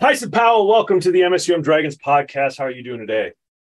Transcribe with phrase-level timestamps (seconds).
[0.00, 2.56] Tyson Powell, welcome to the MSUM Dragons podcast.
[2.56, 3.32] How are you doing today?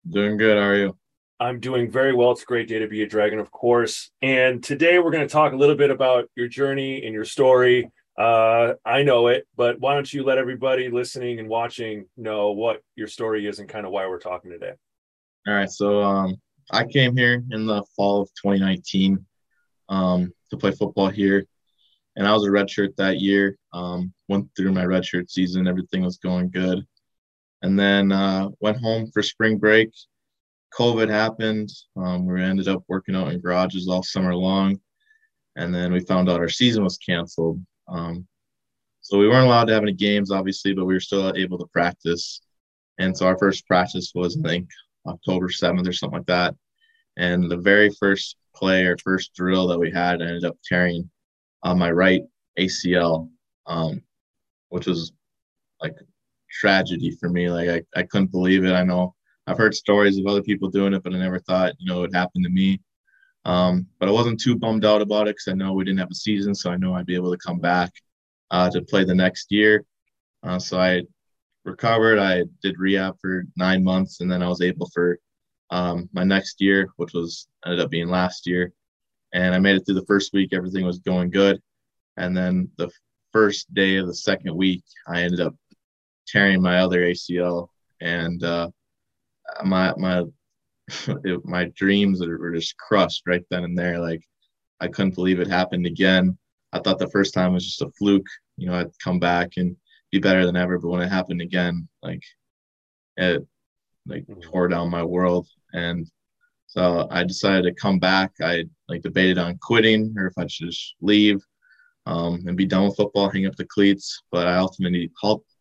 [0.08, 0.56] Doing good.
[0.56, 0.96] How are you?
[1.38, 2.30] I'm doing very well.
[2.30, 4.10] It's a great day to be a Dragon, of course.
[4.22, 7.90] And today we're going to talk a little bit about your journey and your story.
[8.18, 12.80] Uh, I know it, but why don't you let everybody listening and watching know what
[12.96, 14.72] your story is and kind of why we're talking today?
[15.46, 15.70] All right.
[15.70, 16.36] So um,
[16.72, 19.26] I came here in the fall of 2019
[19.90, 21.44] um, to play football here
[22.16, 23.58] and I was a redshirt that year.
[23.74, 26.86] Um, went through my redshirt season, everything was going good,
[27.62, 29.90] and then uh, went home for spring break.
[30.78, 31.70] COVID happened.
[31.96, 34.78] Um, we ended up working out in garages all summer long,
[35.56, 37.60] and then we found out our season was canceled.
[37.88, 38.26] Um,
[39.00, 41.66] so we weren't allowed to have any games, obviously, but we were still able to
[41.66, 42.40] practice.
[42.98, 44.68] And so our first practice was, I think,
[45.06, 46.54] October 7th or something like that.
[47.16, 51.10] And the very first play or first drill that we had, I ended up tearing
[51.64, 52.22] my right
[52.58, 53.30] ACL,
[53.66, 54.02] um,
[54.68, 55.12] which was
[55.80, 55.94] like
[56.50, 57.50] tragedy for me.
[57.50, 58.72] Like I, I couldn't believe it.
[58.72, 59.14] I know
[59.46, 62.02] I've heard stories of other people doing it, but I never thought, you know, it
[62.02, 62.80] would happen to me.
[63.44, 66.10] Um, but I wasn't too bummed out about it because I know we didn't have
[66.10, 67.92] a season, so I know I'd be able to come back
[68.50, 69.84] uh, to play the next year.
[70.42, 71.02] Uh, so I
[71.64, 72.18] recovered.
[72.18, 75.18] I did rehab for nine months, and then I was able for
[75.70, 78.72] um, my next year, which was ended up being last year,
[79.34, 80.52] and I made it through the first week.
[80.52, 81.60] Everything was going good.
[82.16, 82.90] And then the
[83.34, 85.54] first day of the second week, I ended up
[86.26, 87.68] tearing my other ACL.
[88.00, 88.70] And uh,
[89.64, 90.22] my, my,
[91.24, 93.98] it, my dreams were just crushed right then and there.
[93.98, 94.22] Like
[94.80, 96.38] I couldn't believe it happened again.
[96.72, 98.26] I thought the first time was just a fluke.
[98.56, 99.76] You know, I'd come back and
[100.12, 100.78] be better than ever.
[100.78, 102.22] But when it happened again, like
[103.16, 103.44] it
[104.06, 104.40] like mm-hmm.
[104.40, 105.48] tore down my world.
[105.72, 106.06] And
[106.66, 108.32] so I decided to come back.
[108.40, 111.40] I like debated on quitting or if I should just leave
[112.06, 114.22] um, and be done with football, hang up the cleats.
[114.30, 115.10] But I ultimately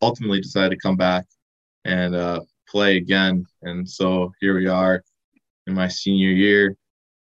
[0.02, 1.26] ultimately decided to come back
[1.84, 3.44] and uh, play again.
[3.62, 5.02] And so here we are
[5.66, 6.76] in my senior year.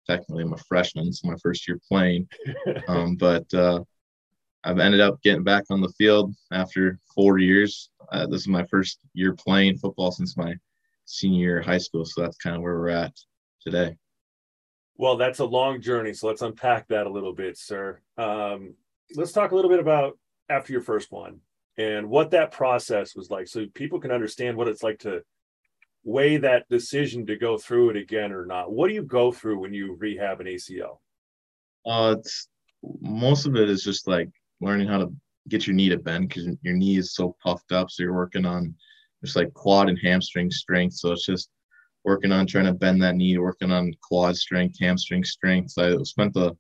[0.08, 1.14] Technically, I'm a freshman.
[1.14, 2.28] so my first year playing,
[2.88, 3.82] um, but uh,
[4.66, 7.90] I've ended up getting back on the field after four years.
[8.12, 10.56] Uh, this is my first year playing football since my
[11.06, 13.14] senior year of high school, so that's kind of where we're at
[13.62, 13.96] today?
[14.98, 16.14] Well, that's a long journey.
[16.14, 18.00] So let's unpack that a little bit, sir.
[18.18, 18.76] Um,
[19.16, 20.18] let's talk a little bit about
[20.50, 21.40] after your first one
[21.78, 25.22] and what that process was like so people can understand what it's like to
[26.04, 28.72] weigh that decision to go through it again or not.
[28.72, 30.98] What do you go through when you rehab an ACL?
[31.86, 32.50] Uh, it's
[33.02, 35.14] most of it is just like learning how to
[35.48, 37.90] get your knee to bend because your knee is so puffed up.
[37.90, 38.76] So you're working on
[39.24, 40.96] just like quad and hamstring strength.
[40.96, 41.50] So it's just
[42.04, 45.72] working on trying to bend that knee, working on quad strength, hamstring strength.
[45.72, 46.56] So I spent a,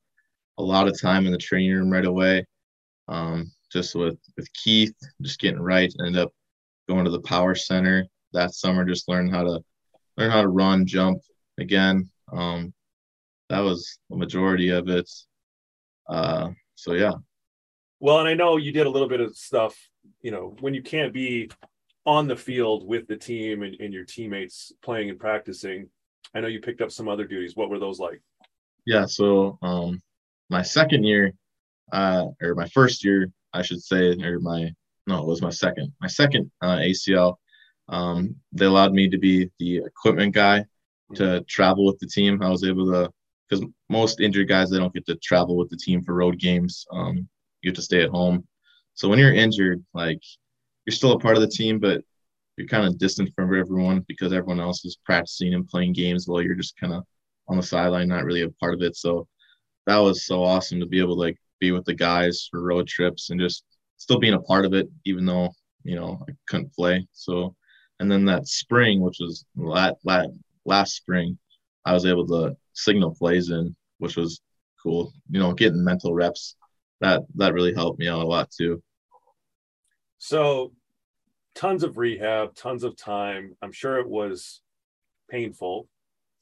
[0.58, 2.46] a lot of time in the training room right away.
[3.08, 5.94] Um, just with, with Keith, just getting right.
[6.00, 6.32] Ended up
[6.88, 9.60] going to the power center that summer, just learn how to
[10.18, 11.20] learn how to run, jump
[11.60, 12.10] again.
[12.32, 12.74] Um,
[13.50, 15.10] that was the majority of it.
[16.10, 17.14] Uh, so yeah.
[18.00, 19.78] Well, and I know you did a little bit of stuff,
[20.22, 21.50] you know, when you can't be
[22.06, 25.88] on the field with the team and, and your teammates playing and practicing.
[26.36, 27.56] I know you picked up some other duties.
[27.56, 28.22] What were those like?
[28.86, 30.02] Yeah, so um,
[30.54, 31.34] my second year,
[31.92, 34.72] uh, or my first year, I should say, or my
[35.08, 35.92] no, it was my second.
[36.00, 37.36] My second uh, ACL.
[37.90, 40.64] Um, they allowed me to be the equipment guy
[41.16, 42.42] to travel with the team.
[42.42, 43.12] I was able to
[43.50, 46.86] because most injured guys they don't get to travel with the team for road games.
[46.92, 47.28] Um,
[47.62, 48.48] you have to stay at home.
[48.94, 50.22] So when you're injured, like
[50.86, 52.02] you're still a part of the team, but
[52.58, 56.44] you're kind of distant from everyone because everyone else is practicing and playing games while
[56.44, 57.04] you're just kind of
[57.48, 58.96] on the sideline, not really a part of it.
[58.96, 59.28] So
[59.86, 62.88] that was so awesome to be able to like be with the guys for road
[62.88, 63.64] trips and just
[63.98, 67.08] still being a part of it, even though you know I couldn't play.
[67.14, 67.56] So,
[68.00, 69.96] and then that spring, which was last,
[70.66, 71.38] last spring,
[71.86, 74.42] I was able to signal plays in, which was
[74.82, 75.14] cool.
[75.30, 76.56] You know, getting mental reps
[77.02, 78.82] that that really helped me out a lot too.
[80.18, 80.72] So,
[81.56, 83.56] tons of rehab, tons of time.
[83.62, 84.62] I'm sure it was
[85.30, 85.88] painful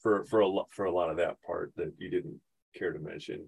[0.01, 2.39] for for a lot for a lot of that part that you didn't
[2.73, 3.47] care to mention.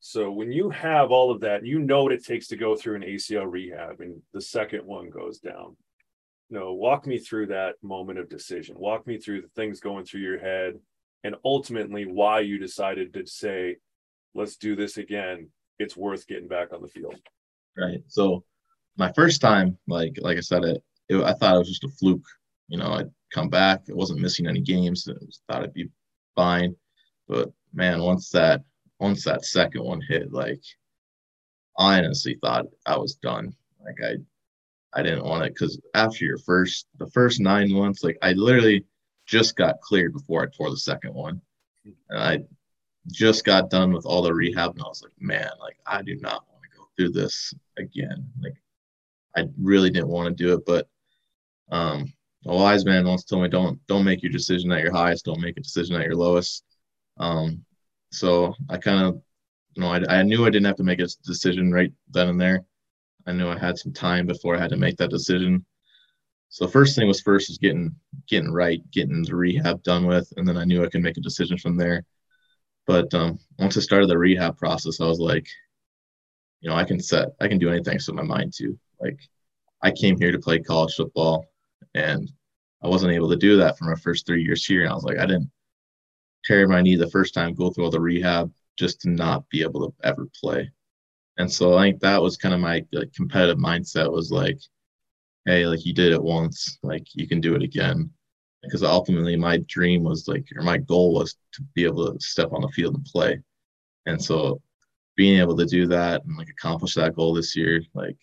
[0.00, 2.96] So when you have all of that, you know what it takes to go through
[2.96, 5.76] an ACL rehab, and the second one goes down.
[6.50, 8.78] You know, walk me through that moment of decision.
[8.78, 10.78] Walk me through the things going through your head,
[11.24, 13.76] and ultimately why you decided to say,
[14.34, 15.48] "Let's do this again.
[15.78, 17.18] It's worth getting back on the field."
[17.76, 18.02] Right.
[18.08, 18.44] So
[18.98, 21.88] my first time, like like I said, it, it I thought it was just a
[21.88, 22.26] fluke.
[22.68, 23.82] You know, I'd come back.
[23.88, 25.08] I wasn't missing any games.
[25.08, 25.14] I
[25.52, 25.88] thought I'd be
[26.34, 26.76] fine.
[27.26, 28.62] But man, once that
[29.00, 30.62] once that second one hit, like
[31.78, 33.54] I honestly thought I was done.
[33.84, 34.16] Like I
[34.98, 38.84] I didn't want it because after your first, the first nine months, like I literally
[39.26, 41.40] just got cleared before I tore the second one.
[42.08, 42.38] And I
[43.10, 46.16] just got done with all the rehab and I was like, man, like I do
[46.16, 48.30] not want to go through this again.
[48.40, 48.54] Like
[49.36, 50.88] I really didn't want to do it, but
[51.70, 52.12] um
[52.46, 55.40] a wise man once told me don't don't make your decision at your highest, don't
[55.40, 56.62] make a decision at your lowest.
[57.18, 57.64] Um
[58.10, 59.22] so I kind of
[59.74, 62.40] you know I, I knew I didn't have to make a decision right then and
[62.40, 62.64] there.
[63.26, 65.64] I knew I had some time before I had to make that decision.
[66.48, 67.94] So first thing was first is getting
[68.28, 71.20] getting right, getting the rehab done with, and then I knew I could make a
[71.20, 72.04] decision from there.
[72.86, 75.46] But um, once I started the rehab process, I was like,
[76.60, 78.78] you know, I can set, I can do anything set my mind to.
[79.00, 79.18] Like,
[79.82, 81.46] I came here to play college football,
[81.94, 82.30] and
[82.82, 84.82] I wasn't able to do that for my first three years here.
[84.82, 85.50] And I was like, I didn't
[86.44, 89.62] tear my knee the first time, go through all the rehab just to not be
[89.62, 90.70] able to ever play.
[91.38, 94.58] And so I think that was kind of my like, competitive mindset was like,
[95.46, 98.10] hey, like you did it once, like you can do it again.
[98.62, 102.50] Because ultimately my dream was like, or my goal was to be able to step
[102.52, 103.38] on the field and play.
[104.06, 104.62] And so
[105.16, 108.16] being able to do that and like accomplish that goal this year, like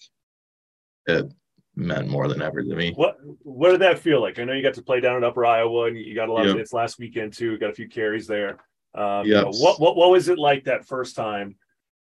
[1.07, 1.31] it
[1.81, 2.93] meant more than ever to me.
[2.95, 4.39] What what did that feel like?
[4.39, 6.45] I know you got to play down in Upper Iowa and you got a lot
[6.45, 6.51] yep.
[6.51, 7.57] of hits last weekend too.
[7.57, 8.59] Got a few carries there.
[8.93, 11.55] Um, you know, what what what was it like that first time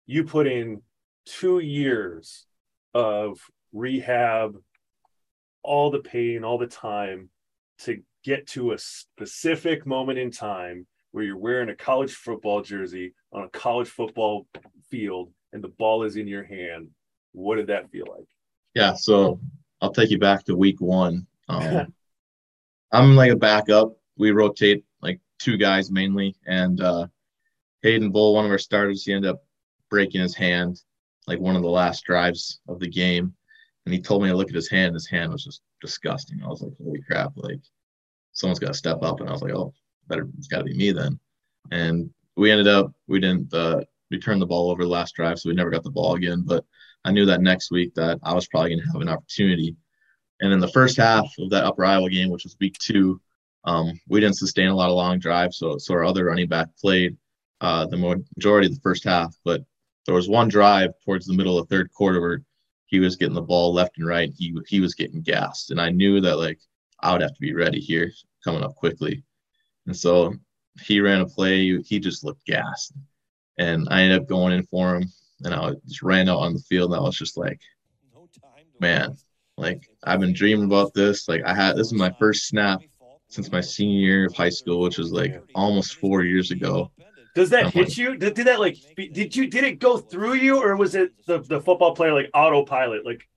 [0.06, 0.82] you put in
[1.26, 2.46] two years
[2.94, 3.40] of
[3.74, 4.58] rehab,
[5.64, 7.30] all the pain, all the time
[7.80, 13.14] to get to a specific moment in time where you're wearing a college football jersey
[13.32, 14.48] on a college football
[14.90, 16.90] field and the ball is in your hand.
[17.32, 18.28] What did that feel like?
[18.74, 19.40] Yeah, so
[19.82, 21.26] I'll take you back to week one.
[21.48, 21.94] Um,
[22.92, 23.98] I'm like a backup.
[24.18, 27.08] We rotate like two guys mainly, and uh,
[27.82, 29.44] Hayden Bull, one of our starters, he ended up
[29.90, 30.82] breaking his hand
[31.28, 33.34] like one of the last drives of the game.
[33.86, 34.94] And he told me to look at his hand.
[34.94, 36.42] His hand was just disgusting.
[36.44, 37.62] I was like, holy crap, like
[38.34, 39.20] someone's got to step up.
[39.20, 39.74] And I was like, oh,
[40.08, 41.20] better, it's got to be me then.
[41.72, 45.40] And we ended up, we didn't, uh, we turned the ball over the last drive,
[45.40, 46.44] so we never got the ball again.
[46.46, 46.66] But
[47.06, 49.76] I knew that next week that I was probably going to have an opportunity.
[50.42, 53.20] And in the first half of that Upper Iowa game, which was week two,
[53.66, 56.70] um, we didn't sustain a lot of long drives, so so our other running back
[56.78, 57.18] played
[57.62, 59.36] uh, the majority of the first half.
[59.44, 59.64] But
[60.06, 62.42] there was one drive towards the middle of the third quarter where
[62.86, 64.32] he was getting the ball left and right.
[64.38, 66.60] He he was getting gassed, and I knew that like
[67.02, 68.12] I would have to be ready here,
[68.44, 69.24] coming up quickly.
[69.86, 70.34] And so
[70.82, 71.82] he ran a play.
[71.82, 72.94] He just looked gassed,
[73.58, 75.12] and I ended up going in for him,
[75.44, 77.60] and I just ran out on the field, and I was just like,
[78.80, 79.18] man,
[79.58, 81.28] like I've been dreaming about this.
[81.28, 82.82] Like I had this is my first snap
[83.28, 86.92] since my senior year of high school, which was like almost four years ago.
[87.36, 88.18] Does that hit you?
[88.18, 91.40] Did, did that like did you did it go through you or was it the,
[91.40, 93.06] the football player like autopilot?
[93.06, 93.28] Like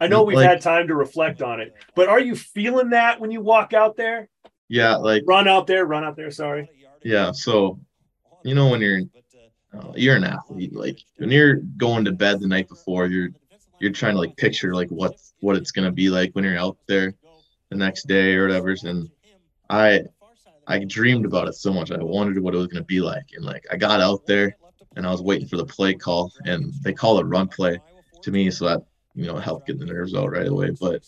[0.00, 3.20] I know we've like, had time to reflect on it, but are you feeling that
[3.20, 4.28] when you walk out there?
[4.68, 6.70] Yeah, like run out there, run out there, sorry.
[7.02, 7.80] Yeah, so
[8.44, 9.02] you know when you're
[9.74, 13.30] uh, you're an athlete, like when you're going to bed the night before, you're
[13.80, 16.76] you're trying to like picture like what what it's gonna be like when you're out
[16.86, 17.14] there
[17.70, 18.76] the next day or whatever.
[18.84, 19.10] And
[19.68, 20.02] I
[20.66, 21.90] I dreamed about it so much.
[21.90, 23.24] I wondered what it was to be like.
[23.34, 24.56] And like I got out there
[24.94, 27.80] and I was waiting for the play call and they call it run play
[28.22, 28.50] to me.
[28.50, 28.82] So that,
[29.14, 30.70] you know, helped get the nerves out right away.
[30.70, 31.02] But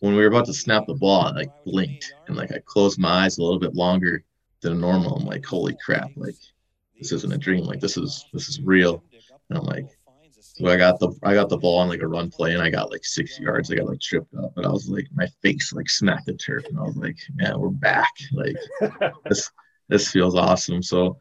[0.00, 2.98] when we were about to snap the ball, I like blinked and like I closed
[2.98, 4.22] my eyes a little bit longer
[4.60, 5.16] than normal.
[5.16, 6.10] I'm like, holy crap.
[6.16, 6.36] Like
[7.02, 7.64] this isn't a dream.
[7.64, 9.02] Like this is, this is real.
[9.50, 9.88] And I'm like,
[10.40, 12.68] so I got the I got the ball on like a run play and I
[12.68, 13.70] got like six yards.
[13.70, 16.64] I got like tripped up, but I was like my face like smacked the turf
[16.66, 18.12] and I was like, man, we're back.
[18.32, 18.56] Like
[19.24, 19.50] this
[19.88, 20.82] this feels awesome.
[20.82, 21.16] So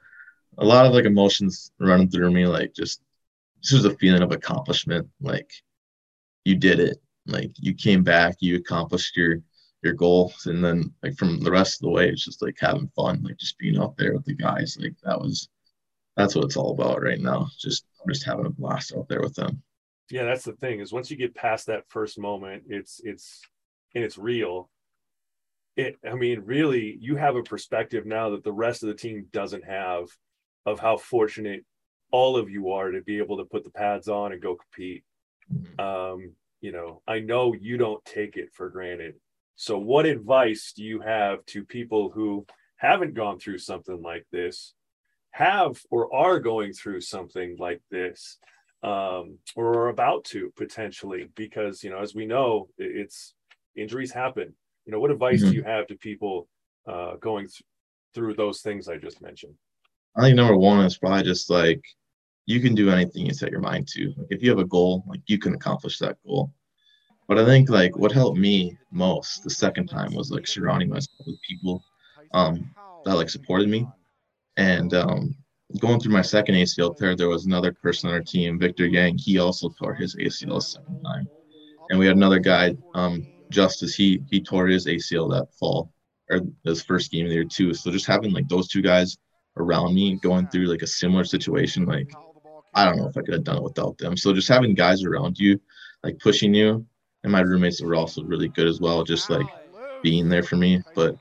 [0.58, 3.02] a lot of like emotions running through me, like just
[3.64, 5.08] this was a feeling of accomplishment.
[5.22, 5.52] Like
[6.44, 6.98] you did it.
[7.26, 9.38] Like you came back, you accomplished your
[9.82, 12.92] your goals, and then like from the rest of the way, it's just like having
[12.96, 14.78] fun, like just being out there with the guys.
[14.80, 15.48] Like that was
[16.18, 17.50] that's what it's all about right now.
[17.60, 19.62] Just I'm just having a blast out there with them.
[20.10, 23.42] Yeah, that's the thing is once you get past that first moment, it's it's
[23.96, 24.70] and it's real.
[25.78, 29.28] It I mean, really, you have a perspective now that the rest of the team
[29.32, 30.10] doesn't have
[30.66, 31.66] of how fortunate
[32.12, 35.04] all of you are to be able to put the pads on and go compete.
[35.52, 35.80] Mm-hmm.
[35.80, 39.16] Um, you know, I know you don't take it for granted.
[39.56, 44.74] So, what advice do you have to people who haven't gone through something like this
[45.32, 48.38] have or are going through something like this
[48.84, 53.34] um, or are about to potentially because you know as we know it's
[53.76, 54.54] injuries happen
[54.86, 55.52] you know what advice mm-hmm.
[55.52, 56.48] do you have to people
[56.88, 57.64] uh, going th-
[58.14, 59.54] through those things i just mentioned
[60.18, 61.82] i think number one is probably just like
[62.46, 65.04] you can do anything you set your mind to like if you have a goal
[65.08, 66.52] like you can accomplish that goal
[67.32, 71.26] But I think like what helped me most the second time was like surrounding myself
[71.26, 71.82] with people
[72.34, 73.88] um, that like supported me.
[74.58, 75.36] And um,
[75.80, 79.18] going through my second ACL tear, there was another person on our team, Victor Yang.
[79.18, 81.28] He also tore his ACL second time,
[81.90, 83.96] and we had another guy, um, Justice.
[83.96, 85.92] He he tore his ACL that fall
[86.30, 87.74] or his first game of the year too.
[87.74, 89.18] So just having like those two guys
[89.58, 92.12] around me going through like a similar situation, like
[92.74, 94.16] I don't know if I could have done it without them.
[94.16, 95.60] So just having guys around you,
[96.04, 96.86] like pushing you,
[97.24, 99.46] and my roommates were also really good as well, just like
[100.02, 100.82] being there for me.
[100.96, 101.18] But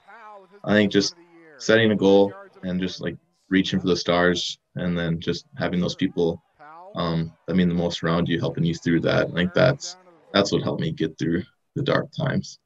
[0.64, 1.14] I think just
[1.58, 3.16] setting a goal and just like
[3.48, 6.40] reaching for the stars and then just having those people
[6.94, 9.28] um I mean the most around you helping you through that.
[9.28, 9.96] I think that's
[10.32, 11.42] that's what helped me get through
[11.76, 12.58] the dark times.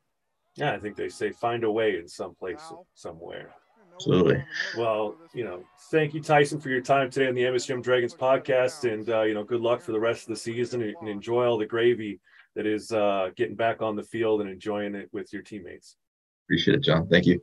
[0.56, 2.62] Yeah, I think they say find a way in some place
[2.94, 3.54] somewhere.
[3.94, 4.44] Absolutely.
[4.76, 8.90] Well, you know, thank you, Tyson, for your time today on the MSUM Dragons podcast,
[8.90, 11.58] and uh, you know, good luck for the rest of the season, and enjoy all
[11.58, 12.20] the gravy
[12.56, 15.96] that is uh, getting back on the field and enjoying it with your teammates.
[16.46, 17.08] Appreciate it, John.
[17.08, 17.40] Thank you.